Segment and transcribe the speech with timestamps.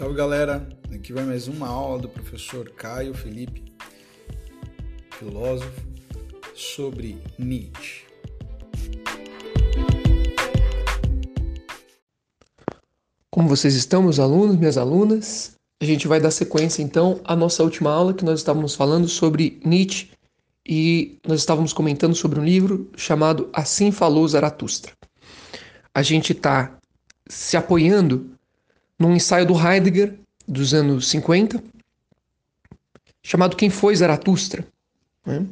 [0.00, 3.70] Salve galera, aqui vai mais uma aula do professor Caio Felipe,
[5.10, 5.78] filósofo,
[6.54, 8.06] sobre Nietzsche.
[13.30, 15.54] Como vocês estão, meus alunos, minhas alunas?
[15.82, 19.60] A gente vai dar sequência então à nossa última aula que nós estávamos falando sobre
[19.62, 20.12] Nietzsche
[20.66, 24.94] e nós estávamos comentando sobre um livro chamado Assim Falou Zaratustra.
[25.94, 26.78] A gente está
[27.28, 28.39] se apoiando
[29.00, 30.14] num ensaio do Heidegger
[30.46, 31.62] dos anos 50,
[33.22, 34.66] chamado Quem Foi Zaratustra.
[35.24, 35.46] Né?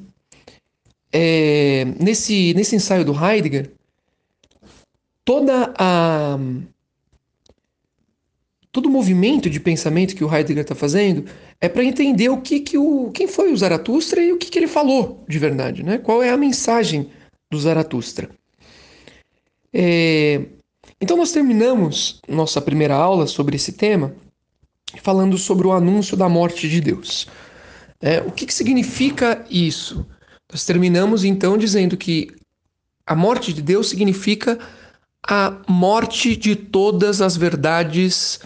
[1.10, 3.72] É, nesse, nesse ensaio do Heidegger,
[5.24, 6.38] toda a
[8.70, 11.24] todo o movimento de pensamento que o Heidegger está fazendo
[11.58, 14.58] é para entender o que, que o quem foi o Zaratustra e o que, que
[14.58, 15.96] ele falou de verdade, né?
[15.96, 17.10] Qual é a mensagem
[17.50, 18.28] do Zaratustra?
[19.72, 20.44] É,
[21.00, 24.14] então nós terminamos nossa primeira aula sobre esse tema
[25.02, 27.27] falando sobre o anúncio da morte de Deus.
[28.00, 30.06] É, o que, que significa isso?
[30.50, 32.34] Nós terminamos então dizendo que
[33.06, 34.58] a morte de Deus significa
[35.27, 38.40] a morte de todas as verdades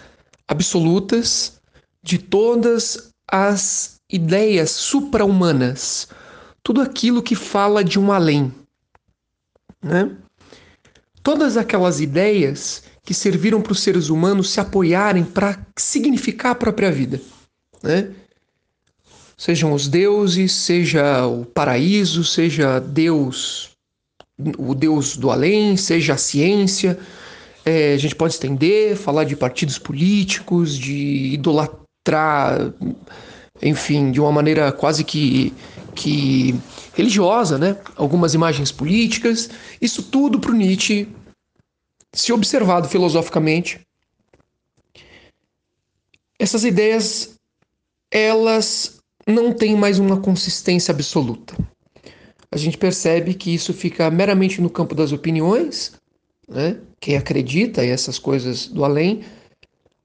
[0.49, 1.61] absolutas,
[2.03, 6.09] de todas as ideias supra-humanas,
[6.63, 8.53] tudo aquilo que fala de um além.
[9.83, 10.17] Né?
[11.23, 16.91] Todas aquelas ideias que serviram para os seres humanos se apoiarem para significar a própria
[16.91, 17.21] vida.
[17.83, 18.11] Né?
[19.37, 23.71] Sejam os deuses, seja o paraíso, seja Deus,
[24.57, 26.99] o Deus do além, seja a ciência.
[27.65, 32.73] É, a gente pode estender, falar de partidos políticos, de idolatrar,
[33.61, 35.53] enfim, de uma maneira quase que,
[35.95, 36.55] que
[36.95, 37.77] religiosa, né?
[37.97, 39.51] algumas imagens políticas.
[39.81, 41.09] Isso tudo para o Nietzsche,
[42.13, 43.81] se observado filosoficamente,
[46.39, 47.37] essas ideias
[48.11, 51.57] elas não têm mais uma consistência absoluta.
[52.51, 55.93] A gente percebe que isso fica meramente no campo das opiniões,
[56.47, 56.79] né?
[57.01, 59.25] quem acredita em essas coisas do além,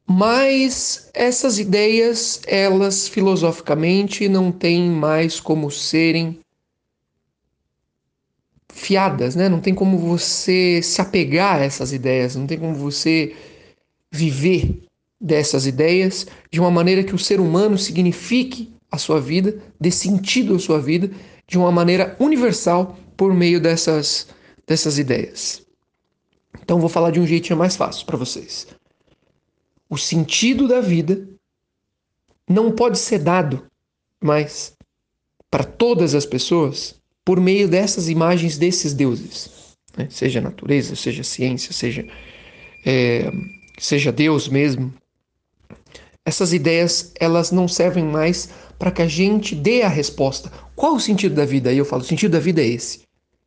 [0.09, 6.39] mas essas ideias, elas filosoficamente não têm mais como serem
[8.69, 9.49] fiadas, né?
[9.49, 13.35] Não tem como você se apegar a essas ideias, não tem como você
[14.09, 14.81] viver
[15.19, 20.55] dessas ideias de uma maneira que o ser humano signifique a sua vida, dê sentido
[20.55, 21.11] à sua vida
[21.45, 24.27] de uma maneira universal por meio dessas
[24.65, 25.65] dessas ideias.
[26.61, 28.67] Então vou falar de um jeitinho mais fácil para vocês.
[29.89, 31.27] O sentido da vida
[32.49, 33.65] não pode ser dado
[34.21, 34.73] mais
[35.49, 40.07] para todas as pessoas por meio dessas imagens desses deuses, né?
[40.09, 42.07] seja natureza, seja ciência, seja,
[42.85, 43.31] é,
[43.77, 44.93] seja Deus mesmo.
[46.25, 50.51] Essas ideias elas não servem mais para que a gente dê a resposta.
[50.75, 51.69] Qual o sentido da vida?
[51.69, 53.01] Aí eu falo, o sentido da vida é esse,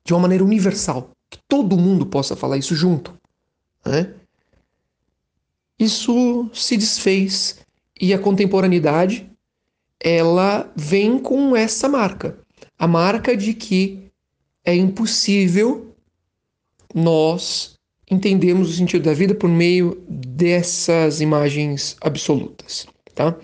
[0.05, 3.15] de uma maneira universal, que todo mundo possa falar isso junto.
[3.85, 4.15] Né?
[5.81, 7.59] Isso se desfez
[8.01, 9.29] e a contemporaneidade
[9.99, 12.39] ela vem com essa marca
[12.81, 14.11] a marca de que
[14.65, 15.95] é impossível
[16.95, 17.75] nós
[18.11, 23.37] entendermos o sentido da vida por meio dessas imagens absolutas, tá?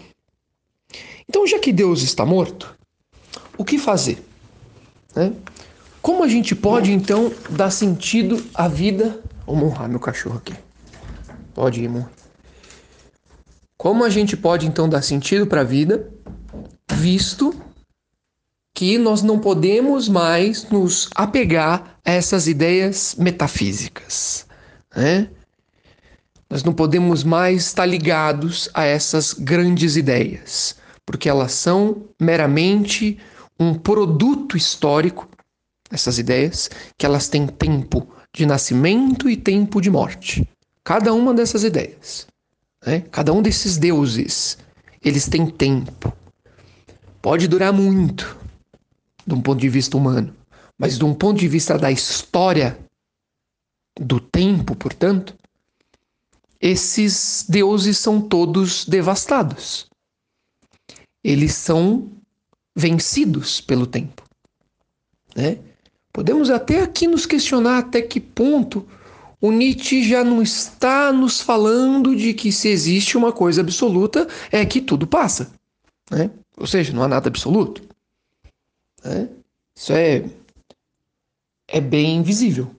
[1.29, 2.75] Então, já que Deus está morto,
[3.59, 4.25] o que fazer?
[5.15, 5.35] Né?
[6.01, 9.23] Como a gente pode então dar sentido à vida?
[9.47, 10.55] Vamos honrar meu cachorro aqui.
[11.55, 12.09] Pode ir, amor.
[13.77, 16.11] Como a gente pode então dar sentido para a vida,
[16.93, 17.55] visto
[18.75, 24.47] que nós não podemos mais nos apegar a essas ideias metafísicas.
[24.95, 25.31] Né?
[26.49, 33.19] Nós não podemos mais estar ligados a essas grandes ideias, porque elas são meramente
[33.59, 35.29] um produto histórico,
[35.91, 40.47] essas ideias, que elas têm tempo de nascimento e tempo de morte.
[40.85, 42.27] Cada uma dessas ideias,
[42.87, 43.01] né?
[43.11, 44.57] cada um desses deuses,
[45.03, 46.13] eles têm tempo.
[47.21, 48.39] Pode durar muito,
[49.27, 50.35] de um ponto de vista humano,
[50.79, 52.79] mas de um ponto de vista da história,
[53.99, 55.35] do tempo, portanto,
[56.61, 59.87] esses deuses são todos devastados.
[61.25, 62.11] Eles são
[62.75, 64.23] vencidos pelo tempo.
[65.35, 65.59] Né?
[66.13, 68.87] Podemos até aqui nos questionar até que ponto
[69.47, 74.67] o Nietzsche já não está nos falando de que se existe uma coisa absoluta é
[74.67, 75.53] que tudo passa.
[76.11, 76.31] Né?
[76.57, 77.83] Ou seja, não há nada absoluto.
[79.05, 79.29] Né?
[79.77, 80.25] Isso é,
[81.69, 82.75] é bem visível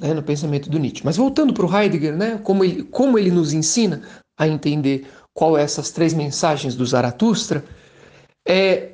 [0.00, 1.04] né, no pensamento do Nietzsche.
[1.04, 4.02] Mas voltando para o Heidegger, né, como, ele, como ele nos ensina
[4.36, 7.64] a entender qual é essas três mensagens do Zaratustra,
[8.44, 8.90] é,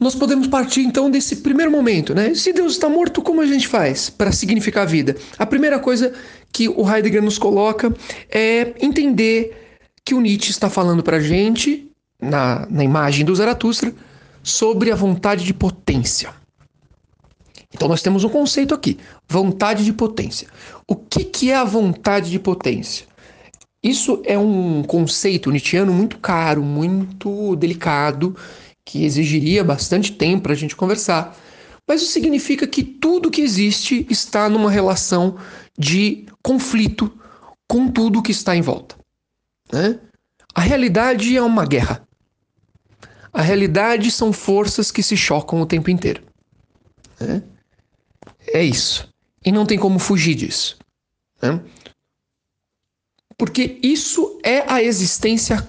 [0.00, 2.34] nós podemos partir então desse primeiro momento, né?
[2.34, 5.14] Se Deus está morto, como a gente faz para significar a vida?
[5.38, 6.14] A primeira coisa
[6.50, 7.94] que o Heidegger nos coloca
[8.30, 11.86] é entender que o Nietzsche está falando para a gente,
[12.20, 13.94] na, na imagem do Zaratustra,
[14.42, 16.30] sobre a vontade de potência.
[17.72, 18.98] Então nós temos um conceito aqui,
[19.28, 20.48] vontade de potência.
[20.88, 23.06] O que, que é a vontade de potência?
[23.82, 28.34] Isso é um conceito nietzschiano muito caro, muito delicado,
[28.84, 31.36] que exigiria bastante tempo para a gente conversar.
[31.86, 35.38] Mas isso significa que tudo que existe está numa relação
[35.78, 37.12] de conflito
[37.68, 38.96] com tudo que está em volta.
[39.72, 39.98] Né?
[40.54, 42.06] A realidade é uma guerra.
[43.32, 46.22] A realidade são forças que se chocam o tempo inteiro.
[47.18, 47.42] Né?
[48.48, 49.08] É isso.
[49.44, 50.78] E não tem como fugir disso.
[51.40, 51.60] Né?
[53.38, 55.66] Porque isso é a existência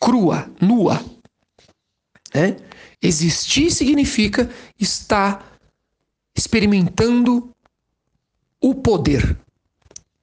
[0.00, 1.00] crua, nua.
[2.34, 2.56] Né?
[3.00, 4.48] Existir significa
[4.78, 5.58] estar
[6.36, 7.50] experimentando
[8.60, 9.36] o poder.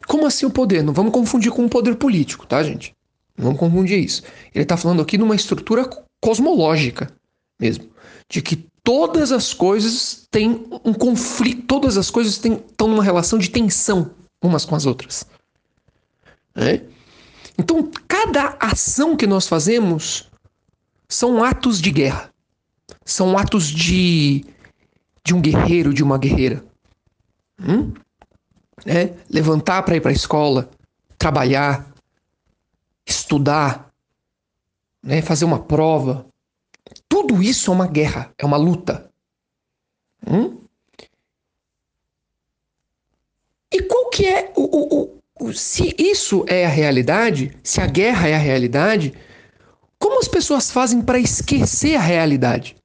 [0.08, 0.84] Como assim o poder?
[0.84, 2.96] Não vamos confundir com o poder político, tá, gente?
[3.38, 4.24] Não vamos confundir isso.
[4.54, 5.88] Ele está falando aqui numa estrutura
[6.20, 7.14] cosmológica
[7.60, 7.90] mesmo,
[8.30, 13.50] de que todas as coisas têm um conflito, todas as coisas estão numa relação de
[13.50, 15.26] tensão umas com as outras.
[16.56, 16.82] Né?
[17.58, 20.29] Então, cada ação que nós fazemos
[21.10, 22.32] são atos de guerra,
[23.04, 24.46] são atos de,
[25.26, 26.64] de um guerreiro, de uma guerreira.
[27.60, 27.92] Hum?
[28.86, 29.16] É?
[29.30, 30.70] Levantar para ir para a escola,
[31.18, 31.92] trabalhar,
[33.06, 33.92] estudar,
[35.04, 35.22] né?
[35.22, 36.28] fazer uma prova,
[37.10, 39.10] tudo isso é uma guerra, é uma luta.
[40.26, 40.60] Hum?
[43.72, 48.28] E qual que é o, o, o, se isso é a realidade, se a guerra
[48.28, 49.14] é a realidade,
[50.10, 52.76] como as pessoas fazem para esquecer a realidade?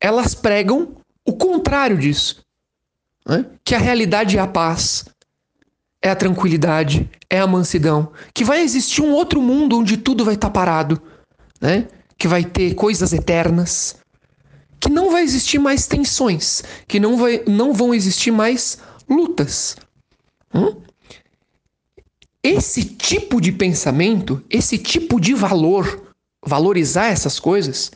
[0.00, 2.42] Elas pregam o contrário disso.
[3.26, 3.44] Né?
[3.62, 5.04] Que a realidade é a paz,
[6.00, 8.10] é a tranquilidade, é a mansidão.
[8.32, 11.00] Que vai existir um outro mundo onde tudo vai estar tá parado.
[11.60, 11.88] Né?
[12.16, 13.96] que vai ter coisas eternas,
[14.80, 18.78] que não vai existir mais tensões, que não, vai, não vão existir mais
[19.08, 19.76] lutas.
[20.54, 20.80] Hum?
[22.42, 26.03] Esse tipo de pensamento, esse tipo de valor,
[26.46, 27.90] valorizar essas coisas,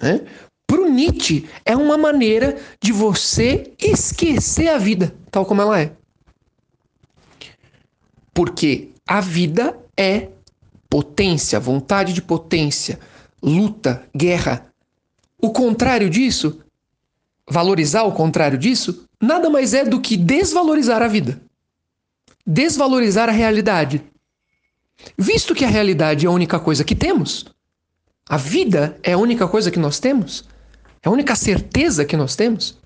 [0.00, 0.26] né?
[0.66, 5.92] para o Nietzsche é uma maneira de você esquecer a vida tal como ela é.
[8.34, 10.28] Porque a vida é
[10.88, 13.00] potência, vontade de potência,
[13.42, 14.66] luta, guerra.
[15.40, 16.60] O contrário disso,
[17.48, 21.40] valorizar o contrário disso, nada mais é do que desvalorizar a vida.
[22.46, 24.04] Desvalorizar a realidade.
[25.16, 27.46] Visto que a realidade é a única coisa que temos,
[28.28, 30.44] a vida é a única coisa que nós temos,
[31.02, 32.78] é a única certeza que nós temos.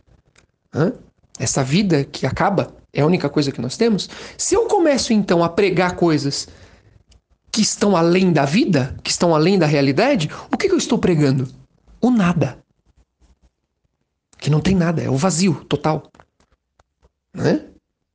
[0.73, 0.93] Hã?
[1.39, 4.09] Essa vida que acaba é a única coisa que nós temos.
[4.37, 6.47] Se eu começo então a pregar coisas
[7.51, 10.99] que estão além da vida, que estão além da realidade, o que, que eu estou
[10.99, 11.49] pregando?
[12.01, 12.59] O nada.
[14.39, 16.11] Que não tem nada, é o vazio total.
[17.35, 17.65] Né?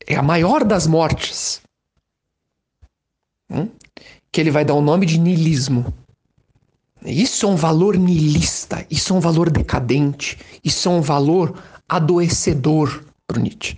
[0.06, 1.62] É a maior das mortes.
[3.50, 3.70] Hum?
[4.32, 5.94] Que ele vai dar o nome de niilismo.
[7.10, 13.04] Isso é um valor niilista, isso é um valor decadente, isso é um valor adoecedor
[13.26, 13.78] para Nietzsche.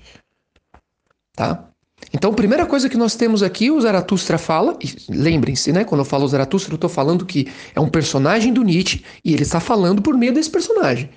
[1.35, 1.65] Tá?
[2.13, 4.77] Então, a primeira coisa que nós temos aqui, o Zaratustra fala,
[5.09, 5.83] lembrem-se, né?
[5.83, 9.43] Quando eu falo Zaratustra, eu estou falando que é um personagem do Nietzsche e ele
[9.43, 11.09] está falando por meio desse personagem.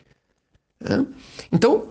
[0.81, 1.07] Né?
[1.50, 1.88] Então,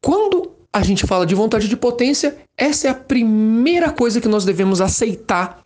[0.00, 4.44] quando a gente fala de vontade de potência, essa é a primeira coisa que nós
[4.44, 5.64] devemos aceitar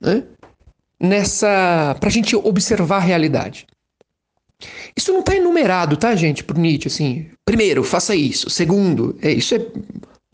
[0.00, 0.24] né?
[1.00, 1.96] Nessa.
[1.98, 3.66] para a gente observar a realidade.
[4.96, 7.30] Isso não está enumerado, tá, gente, por Nietzsche, assim.
[7.44, 8.50] Primeiro, faça isso.
[8.50, 9.64] Segundo, é, isso é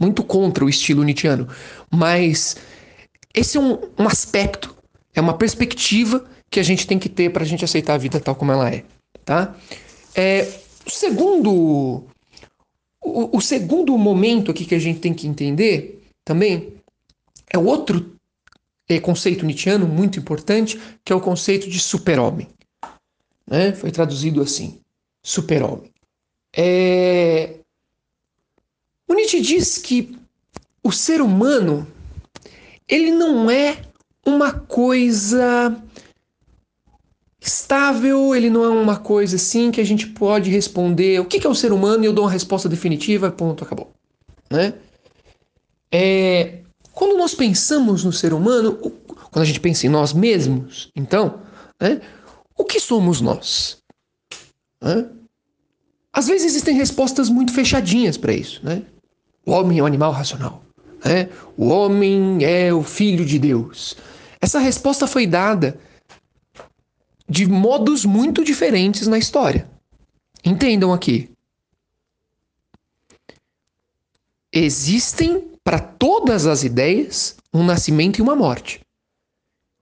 [0.01, 1.49] muito contra o estilo nietzschiano,
[1.91, 2.57] mas
[3.35, 4.75] esse é um, um aspecto,
[5.15, 8.21] é uma perspectiva que a gente tem que ter para a gente aceitar a vida
[8.21, 8.85] tal como ela é,
[9.25, 9.55] tá?
[10.15, 10.49] É,
[10.87, 12.05] o segundo,
[13.01, 16.73] o, o segundo momento aqui que a gente tem que entender também
[17.53, 18.14] é outro é,
[19.01, 22.49] conceito nietzschiano muito importante, que é o conceito de super-homem.
[23.47, 23.73] Né?
[23.73, 24.81] Foi traduzido assim,
[25.23, 25.91] super-homem.
[26.57, 27.57] É,
[29.09, 30.17] o Nietzsche diz que
[30.83, 31.87] o ser humano
[32.89, 33.79] ele não é
[34.25, 35.83] uma coisa
[37.41, 41.51] estável, ele não é uma coisa assim que a gente pode responder o que é
[41.51, 43.93] o ser humano e eu dou uma resposta definitiva, ponto, acabou.
[44.51, 44.75] Né?
[45.93, 46.64] É,
[46.95, 51.41] quando nós pensamos no ser humano, quando a gente pensa em nós mesmos, então,
[51.81, 52.01] né,
[52.57, 53.83] o que somos nós?
[56.13, 58.65] Às vezes existem respostas muito fechadinhas para isso.
[58.65, 58.83] Né?
[59.45, 60.63] O homem é um animal racional.
[61.05, 61.29] Né?
[61.57, 63.97] O homem é o filho de Deus.
[64.41, 65.79] Essa resposta foi dada
[67.29, 69.69] de modos muito diferentes na história.
[70.45, 71.31] Entendam aqui.
[74.53, 78.81] Existem para todas as ideias um nascimento e uma morte.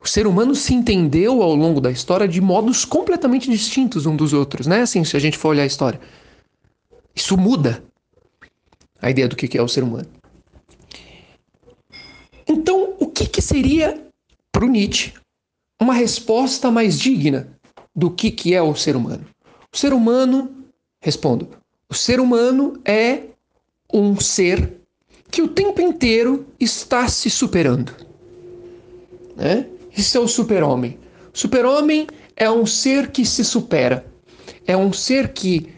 [0.01, 4.33] O ser humano se entendeu ao longo da história de modos completamente distintos um dos
[4.33, 4.83] outros, né?
[4.83, 6.01] Assim, se a gente for olhar a história.
[7.15, 7.85] Isso muda
[9.01, 10.09] a ideia do que é o ser humano.
[12.49, 14.07] Então, o que, que seria,
[14.51, 15.13] para o Nietzsche,
[15.81, 17.49] uma resposta mais digna
[17.95, 19.25] do que, que é o ser humano?
[19.73, 20.67] O ser humano,
[21.01, 21.49] respondo,
[21.89, 23.25] o ser humano é
[23.93, 24.82] um ser
[25.33, 27.97] que o tempo inteiro está se superando.
[29.35, 29.67] Né?
[29.97, 30.99] Isso é o super-homem.
[31.33, 34.05] Super-homem é um ser que se supera.
[34.67, 35.73] É um ser que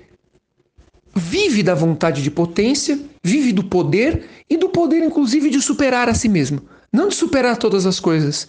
[1.15, 6.15] vive da vontade de potência, vive do poder e do poder, inclusive, de superar a
[6.15, 6.61] si mesmo.
[6.93, 8.49] Não de superar todas as coisas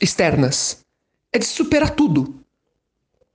[0.00, 0.78] externas,
[1.32, 2.34] é de superar tudo.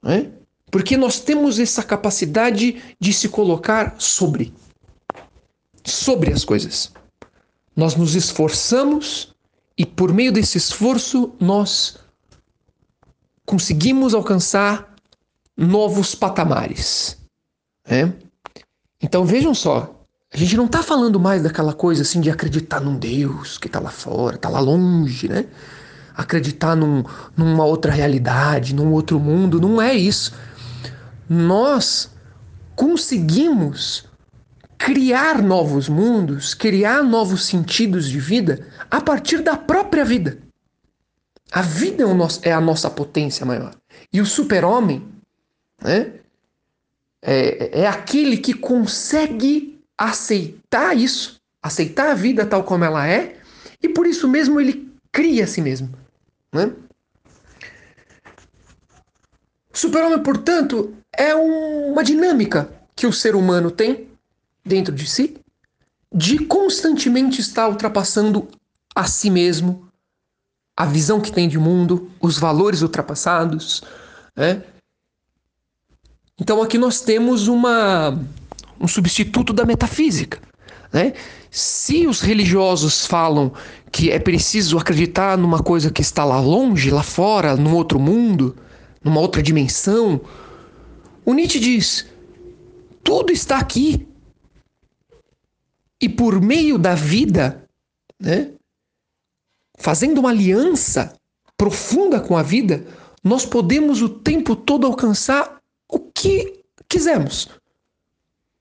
[0.03, 0.31] Né?
[0.69, 4.53] Porque nós temos essa capacidade de se colocar sobre
[5.89, 6.91] sobre as coisas.
[7.75, 9.33] Nós nos esforçamos
[9.77, 11.97] e por meio desse esforço, nós
[13.45, 14.95] conseguimos alcançar
[15.55, 17.17] novos patamares.
[17.87, 18.13] Né?
[19.01, 20.03] Então vejam só,
[20.33, 23.79] a gente não está falando mais daquela coisa assim de acreditar num Deus que está
[23.79, 25.45] lá fora, está lá longe, né?
[26.15, 27.03] Acreditar num,
[27.35, 30.33] numa outra realidade, num outro mundo, não é isso.
[31.29, 32.09] Nós
[32.75, 34.06] conseguimos
[34.77, 40.37] criar novos mundos, criar novos sentidos de vida a partir da própria vida.
[41.51, 43.75] A vida é, é a nossa potência maior.
[44.11, 45.05] E o super-homem
[45.81, 46.13] né,
[47.21, 53.37] é, é aquele que consegue aceitar isso, aceitar a vida tal como ela é,
[53.81, 55.89] e por isso mesmo ele cria a si mesmo.
[56.53, 56.71] Né?
[59.73, 64.07] Super-homem, portanto, é uma dinâmica que o ser humano tem
[64.67, 65.39] dentro de si
[66.13, 68.47] de constantemente estar ultrapassando
[68.95, 69.87] a si mesmo,
[70.75, 73.83] a visão que tem de mundo, os valores ultrapassados.
[74.35, 74.63] Né?
[76.39, 78.17] Então aqui nós temos uma,
[78.79, 80.39] um substituto da metafísica.
[80.93, 81.13] Né?
[81.51, 83.51] Se os religiosos falam
[83.91, 88.55] que é preciso acreditar numa coisa que está lá longe, lá fora, num outro mundo,
[89.03, 90.21] numa outra dimensão,
[91.25, 92.05] o Nietzsche diz:
[93.03, 94.07] tudo está aqui.
[96.01, 97.67] E por meio da vida,
[98.19, 98.51] né,
[99.77, 101.13] fazendo uma aliança
[101.57, 102.85] profunda com a vida,
[103.23, 107.49] nós podemos o tempo todo alcançar o que quisermos.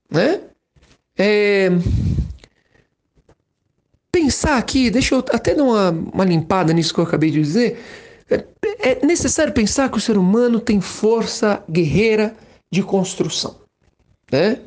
[0.09, 0.41] Né?
[1.17, 1.69] É...
[4.11, 7.79] Pensar aqui, deixa eu até dar uma, uma limpada nisso que eu acabei de dizer.
[8.29, 8.43] É,
[8.89, 12.35] é necessário pensar que o ser humano tem força guerreira
[12.71, 13.61] de construção.
[14.31, 14.59] Né?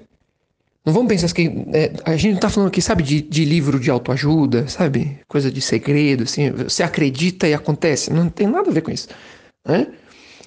[0.91, 1.47] Não vamos pensar que.
[1.73, 5.21] É, a gente não tá falando aqui, sabe, de, de livro de autoajuda, sabe?
[5.29, 6.51] Coisa de segredo, assim.
[6.51, 8.13] Você acredita e acontece.
[8.13, 9.07] Não tem nada a ver com isso.
[9.65, 9.87] Né?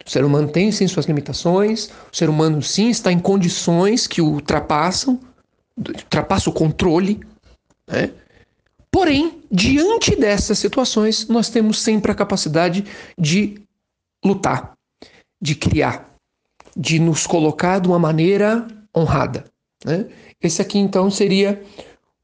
[0.05, 1.89] O ser humano tem sim suas limitações.
[2.11, 5.17] O ser humano sim está em condições que o ultrapassam,
[5.77, 7.21] ultrapassa o controle.
[7.89, 8.11] Né?
[8.91, 12.83] Porém, diante dessas situações, nós temos sempre a capacidade
[13.17, 13.61] de
[14.25, 14.73] lutar,
[15.41, 16.13] de criar,
[16.75, 19.45] de nos colocar de uma maneira honrada.
[19.85, 20.05] Né?
[20.43, 21.63] Esse aqui então seria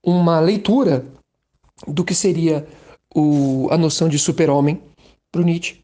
[0.03, 1.05] uma leitura
[1.87, 2.67] do que seria
[3.15, 4.81] o, a noção de super-homem
[5.31, 5.81] para Nietzsche.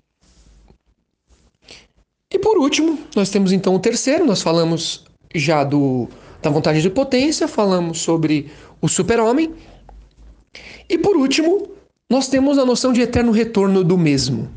[2.29, 6.09] E por último, nós temos então o terceiro, nós falamos já do,
[6.41, 8.51] da vontade de potência, falamos sobre
[8.81, 9.53] o super-homem.
[10.89, 11.69] E por último,
[12.09, 14.51] nós temos a noção de eterno retorno do mesmo.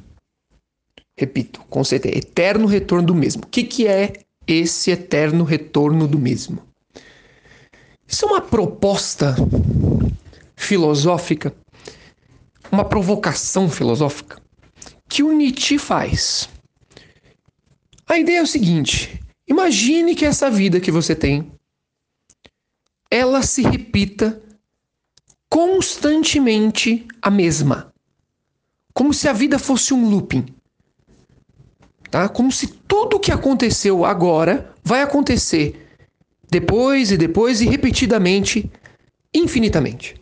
[1.16, 3.44] Repito, o conceito é eterno retorno do mesmo.
[3.44, 4.12] O que, que é
[4.46, 6.67] esse eterno retorno do mesmo?
[8.08, 9.36] Isso é uma proposta
[10.56, 11.54] filosófica,
[12.72, 14.40] uma provocação filosófica
[15.08, 16.48] que o Nietzsche faz.
[18.06, 21.52] A ideia é o seguinte: imagine que essa vida que você tem
[23.10, 24.42] ela se repita
[25.50, 27.90] constantemente a mesma.
[28.92, 30.44] Como se a vida fosse um looping.
[32.10, 32.28] Tá?
[32.28, 35.87] Como se tudo o que aconteceu agora vai acontecer
[36.50, 38.70] depois e depois e repetidamente,
[39.34, 40.14] infinitamente.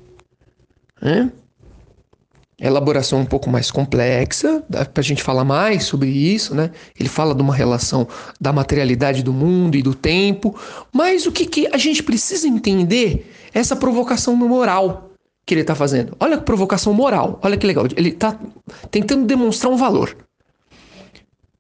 [1.01, 1.31] Né?
[2.61, 6.71] A elaboração um pouco mais complexa, dá pra gente falar mais sobre isso, né?
[6.99, 8.09] Ele fala de uma relação
[8.41, 10.59] da materialidade do mundo e do tempo,
[10.91, 15.11] mas o que, que a gente precisa entender é essa provocação moral
[15.45, 16.17] que ele está fazendo.
[16.19, 17.87] Olha a provocação moral, olha que legal.
[17.95, 18.39] Ele está
[18.91, 20.17] tentando demonstrar um valor.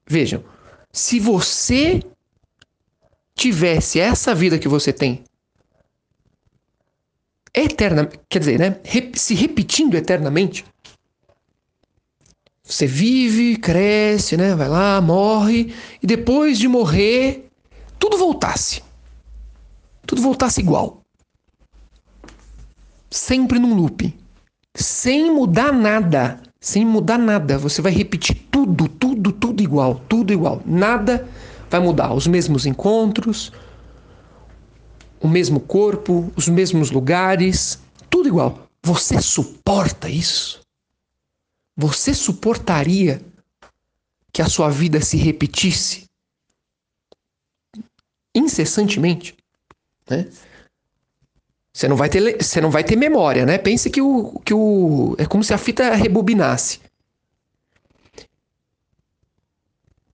[0.08, 0.42] Vejam,
[0.90, 2.00] se você
[3.36, 5.22] tivesse essa vida que você tem
[7.54, 8.80] eterna, quer dizer, né,
[9.14, 10.64] se repetindo eternamente,
[12.62, 14.54] você vive, cresce, né?
[14.56, 17.48] Vai lá, morre, e depois de morrer,
[17.96, 18.82] tudo voltasse.
[20.04, 21.00] Tudo voltasse igual.
[23.08, 24.12] Sempre num loop.
[24.74, 26.40] Sem mudar nada.
[26.60, 27.56] Sem mudar nada.
[27.56, 30.00] Você vai repetir tudo, tudo, tudo igual.
[30.08, 30.60] Tudo igual.
[30.66, 31.28] Nada
[31.68, 32.12] vai mudar.
[32.12, 33.52] Os mesmos encontros,
[35.20, 37.80] o mesmo corpo, os mesmos lugares,
[38.10, 38.68] tudo igual.
[38.82, 40.60] Você suporta isso?
[41.76, 43.20] Você suportaria
[44.32, 46.04] que a sua vida se repetisse
[48.34, 49.36] incessantemente?
[50.08, 50.28] Né?
[51.76, 53.58] Você não vai ter, você não vai ter memória, né?
[53.58, 56.80] Pense que o, que o é como se a fita rebobinasse.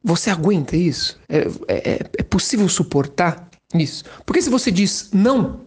[0.02, 1.18] Você aguenta isso?
[1.28, 4.04] É, é, é possível suportar isso?
[4.26, 5.60] Porque se você diz não,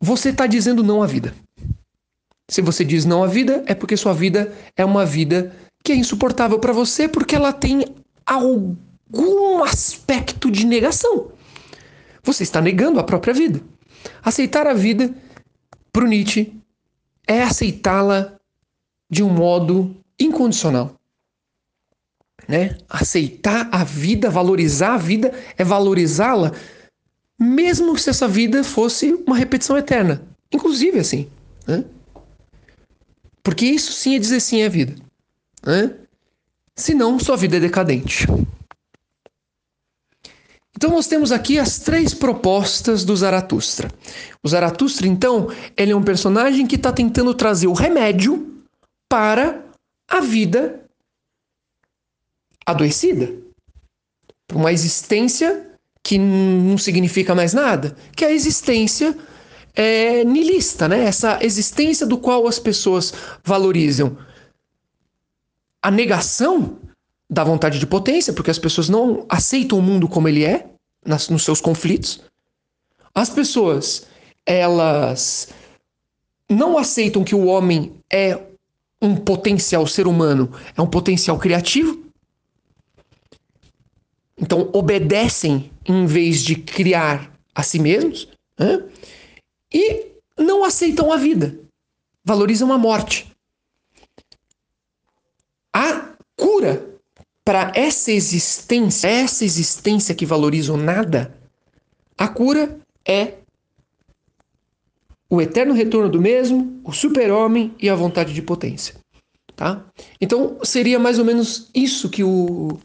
[0.00, 1.34] você está dizendo não à vida.
[2.48, 5.96] Se você diz não à vida, é porque sua vida é uma vida que é
[5.96, 7.84] insuportável para você porque ela tem
[8.26, 11.32] algum aspecto de negação.
[12.22, 13.60] Você está negando a própria vida.
[14.22, 15.14] Aceitar a vida,
[15.92, 16.52] para Nietzsche,
[17.26, 18.34] é aceitá-la
[19.10, 20.96] de um modo incondicional.
[22.48, 22.76] Né?
[22.88, 26.52] Aceitar a vida, valorizar a vida, é valorizá-la,
[27.38, 30.22] mesmo se essa vida fosse uma repetição eterna.
[30.52, 31.28] Inclusive assim.
[31.66, 31.84] Né?
[33.42, 34.94] Porque isso sim é dizer sim à vida.
[35.64, 35.94] Né?
[36.76, 38.26] Senão, sua vida é decadente.
[40.76, 43.90] Então nós temos aqui as três propostas do Zaratustra.
[44.42, 48.62] O Zaratustra, então, ele é um personagem que está tentando trazer o remédio
[49.08, 49.62] para
[50.08, 50.81] a vida
[52.72, 53.32] adoecida.
[54.46, 55.66] Para uma existência
[56.02, 59.16] que não significa mais nada, que é a existência
[59.74, 61.04] é, nilista, né?
[61.04, 63.12] Essa existência do qual as pessoas
[63.44, 64.18] valorizam
[65.80, 66.78] a negação
[67.30, 70.66] da vontade de potência, porque as pessoas não aceitam o mundo como ele é,
[71.04, 72.20] nas, nos seus conflitos.
[73.14, 74.06] As pessoas,
[74.46, 75.48] elas
[76.48, 78.38] não aceitam que o homem é
[79.00, 82.01] um potencial ser humano, é um potencial criativo.
[84.42, 88.28] Então obedecem em vez de criar a si mesmos.
[88.58, 88.82] Né?
[89.72, 91.58] e não aceitam a vida,
[92.24, 93.32] valorizam a morte.
[95.72, 96.86] A cura
[97.44, 101.34] para essa existência, essa existência que valoriza o nada,
[102.18, 103.38] a cura é
[105.30, 108.94] o eterno retorno do mesmo, o super-homem e a vontade de potência.
[109.56, 109.84] Tá?
[110.20, 112.78] Então seria mais ou menos isso que o,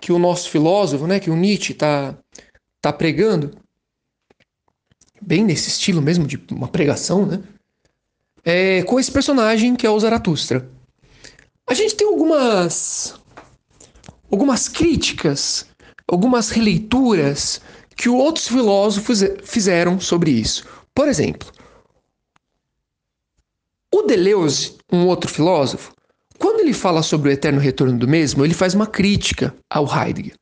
[0.00, 2.16] que o nosso filósofo, né, que o Nietzsche está
[2.80, 3.52] tá pregando
[5.20, 7.42] bem nesse estilo mesmo, de uma pregação, né?
[8.42, 10.66] É, com esse personagem que é o Zaratustra.
[11.66, 13.20] A gente tem algumas
[14.30, 15.66] algumas críticas,
[16.08, 17.60] algumas releituras
[17.96, 20.64] que outros filósofos fizeram sobre isso.
[20.94, 21.50] Por exemplo,
[23.92, 25.92] o Deleuze, um outro filósofo,
[26.40, 30.32] quando ele fala sobre o eterno retorno do mesmo, ele faz uma crítica ao Heidegger.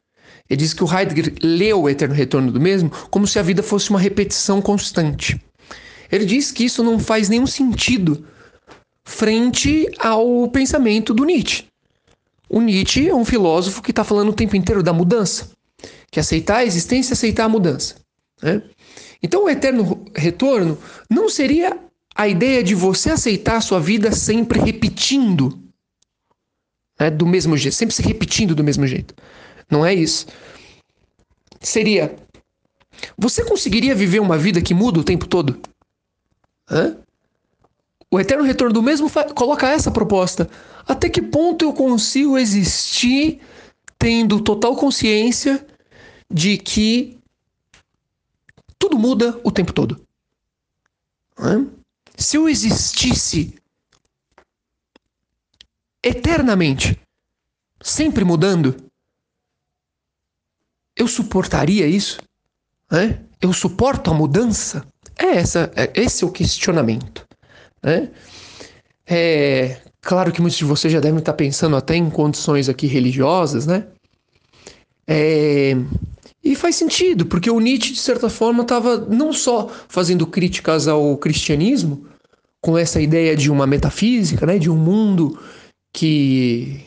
[0.48, 3.64] Ele diz que o Heidegger leu o Eterno Retorno do Mesmo como se a vida
[3.64, 5.40] fosse uma repetição constante.
[6.10, 8.24] Ele diz que isso não faz nenhum sentido
[9.04, 11.64] frente ao pensamento do Nietzsche.
[12.48, 15.50] O Nietzsche é um filósofo que está falando o tempo inteiro da mudança,
[16.12, 17.96] que aceitar a existência é aceitar a mudança.
[18.40, 18.62] Né?
[19.20, 20.78] Então, o eterno retorno
[21.10, 21.76] não seria
[22.14, 25.67] a ideia de você aceitar a sua vida sempre repetindo
[26.98, 29.14] né, do mesmo jeito, sempre se repetindo do mesmo jeito.
[29.70, 30.26] Não é isso.
[31.60, 32.16] Seria:
[33.16, 35.60] você conseguiria viver uma vida que muda o tempo todo?
[36.70, 36.96] Hã?
[38.10, 40.48] O eterno retorno do mesmo coloca essa proposta.
[40.86, 43.40] Até que ponto eu consigo existir
[43.98, 45.66] tendo total consciência
[46.32, 47.18] de que
[48.78, 50.00] tudo muda o tempo todo?
[51.38, 51.66] Hã?
[52.16, 53.57] Se eu existisse
[56.02, 56.98] eternamente,
[57.80, 58.76] sempre mudando,
[60.96, 62.18] eu suportaria isso?
[62.90, 63.20] Né?
[63.40, 64.84] Eu suporto a mudança?
[65.16, 67.26] É essa, é, esse é o questionamento.
[67.82, 68.10] Né?
[69.06, 73.66] É claro que muitos de vocês já devem estar pensando até em condições aqui religiosas,
[73.66, 73.86] né?
[75.06, 75.74] É,
[76.42, 81.16] e faz sentido, porque o Nietzsche, de certa forma, estava não só fazendo críticas ao
[81.16, 82.06] cristianismo,
[82.60, 85.38] com essa ideia de uma metafísica, né, de um mundo
[85.92, 86.84] que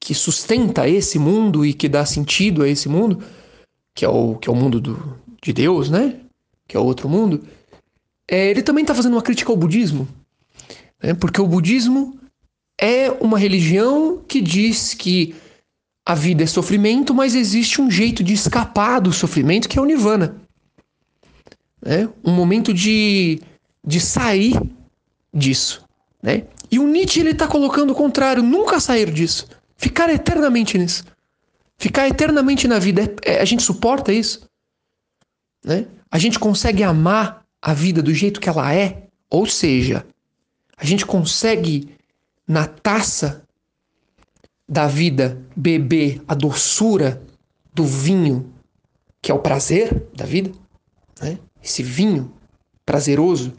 [0.00, 3.24] que sustenta esse mundo e que dá sentido a esse mundo,
[3.94, 6.20] que é o, que é o mundo do, de Deus, né?
[6.68, 7.42] Que é outro mundo.
[8.28, 10.06] É, ele também está fazendo uma crítica ao budismo,
[11.02, 11.14] né?
[11.14, 12.18] porque o budismo
[12.78, 15.34] é uma religião que diz que
[16.04, 19.86] a vida é sofrimento, mas existe um jeito de escapar do sofrimento que é o
[19.86, 20.36] nirvana.
[21.80, 22.08] Né?
[22.22, 23.40] Um momento de,
[23.86, 24.60] de sair
[25.32, 25.84] disso.
[26.22, 26.44] Né?
[26.74, 29.46] E o Nietzsche ele está colocando o contrário, nunca sair disso.
[29.76, 31.04] Ficar eternamente nisso.
[31.78, 33.14] Ficar eternamente na vida.
[33.24, 34.50] É, é, a gente suporta isso?
[35.64, 35.86] Né?
[36.10, 39.06] A gente consegue amar a vida do jeito que ela é?
[39.30, 40.04] Ou seja,
[40.76, 41.94] a gente consegue,
[42.44, 43.44] na taça
[44.68, 47.22] da vida, beber a doçura
[47.72, 48.52] do vinho,
[49.22, 50.50] que é o prazer da vida?
[51.22, 51.38] Né?
[51.62, 52.34] Esse vinho
[52.84, 53.52] prazeroso,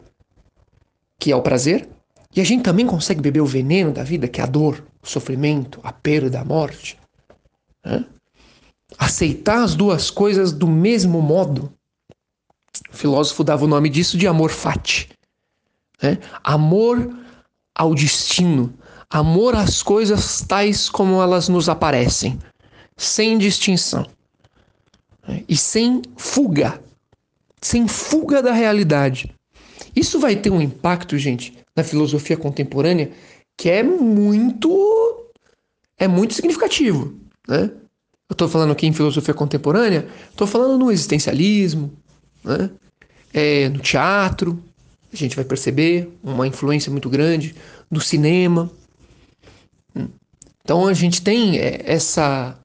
[1.18, 1.95] que é o prazer?
[2.36, 5.08] E a gente também consegue beber o veneno da vida, que é a dor, o
[5.08, 6.98] sofrimento, a perda, a morte.
[7.82, 8.04] Né?
[8.98, 11.72] Aceitar as duas coisas do mesmo modo.
[12.92, 15.08] O filósofo dava o nome disso de amor fati.
[16.02, 16.18] Né?
[16.44, 17.10] Amor
[17.74, 18.72] ao destino,
[19.08, 22.38] amor às coisas tais como elas nos aparecem,
[22.98, 24.06] sem distinção
[25.26, 25.42] né?
[25.48, 26.82] e sem fuga,
[27.62, 29.35] sem fuga da realidade.
[29.96, 33.10] Isso vai ter um impacto, gente, na filosofia contemporânea
[33.56, 35.32] que é muito
[35.98, 37.70] é muito significativo, né?
[38.28, 41.90] Eu estou falando aqui em filosofia contemporânea, estou falando no existencialismo,
[42.44, 42.70] né?
[43.32, 44.62] É, no teatro,
[45.12, 47.54] a gente vai perceber uma influência muito grande
[47.90, 48.70] do cinema.
[50.62, 52.58] Então a gente tem é, essa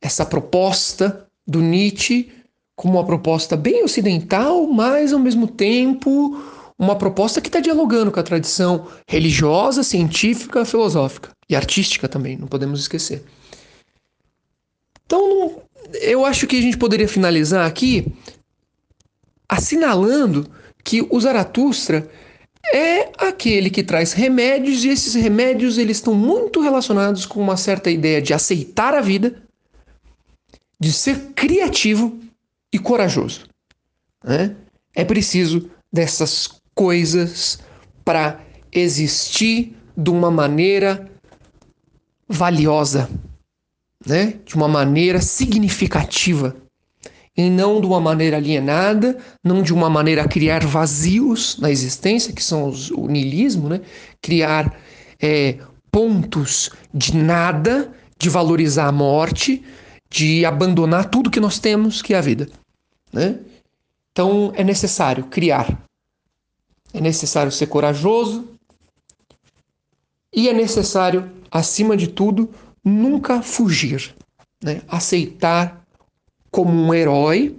[0.00, 2.32] essa proposta do Nietzsche
[2.74, 6.36] como uma proposta bem ocidental, mas ao mesmo tempo
[6.78, 12.46] uma proposta que está dialogando com a tradição religiosa, científica, filosófica e artística também, não
[12.46, 13.24] podemos esquecer.
[15.06, 15.62] Então,
[15.94, 18.12] eu acho que a gente poderia finalizar aqui
[19.48, 20.50] assinalando
[20.84, 22.08] que o Zaratustra
[22.72, 27.90] é aquele que traz remédios e esses remédios eles estão muito relacionados com uma certa
[27.90, 29.42] ideia de aceitar a vida,
[30.78, 32.18] de ser criativo
[32.72, 33.46] e corajoso.
[34.22, 34.54] Né?
[34.94, 37.58] É preciso dessas coisas
[38.04, 38.38] para
[38.70, 41.10] existir de uma maneira
[42.28, 43.08] valiosa,
[44.06, 44.38] né?
[44.44, 46.54] de uma maneira significativa,
[47.36, 52.32] e não de uma maneira alienada, não de uma maneira a criar vazios na existência,
[52.32, 53.80] que são os, o niilismo, né?
[54.22, 54.78] criar
[55.20, 55.58] é,
[55.90, 59.64] pontos de nada, de valorizar a morte,
[60.10, 62.48] de abandonar tudo que nós temos, que é a vida.
[63.12, 63.38] Né?
[64.12, 65.85] Então é necessário criar
[66.96, 68.48] é necessário ser corajoso
[70.32, 72.50] e é necessário, acima de tudo,
[72.82, 74.14] nunca fugir,
[74.62, 74.80] né?
[74.88, 75.84] aceitar
[76.50, 77.54] como um herói,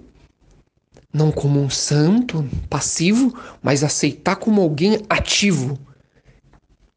[1.12, 5.78] não como um santo passivo, mas aceitar como alguém ativo,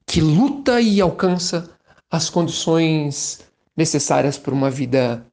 [0.06, 1.70] que luta e alcança
[2.10, 3.42] as condições
[3.78, 5.26] necessárias para uma vida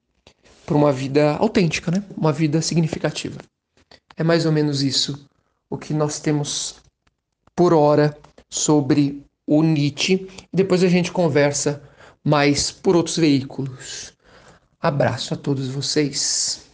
[0.65, 2.05] para uma vida autêntica, né?
[2.15, 3.39] Uma vida significativa.
[4.19, 5.27] É mais ou menos isso
[5.71, 6.77] o que nós temos
[7.59, 8.17] por hora
[8.49, 10.29] sobre o Nietzsche.
[10.53, 11.83] Depois a gente conversa
[12.23, 14.13] mais por outros veículos.
[14.81, 16.68] Abraço a todos vocês.